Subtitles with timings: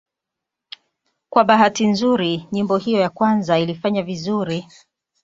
[1.31, 4.67] Kwa bahati nzuri nyimbo hiyo ya kwanza ilifanya vizuri.